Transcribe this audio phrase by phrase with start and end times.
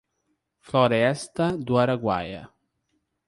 [0.67, 2.49] Floresta do Araguaia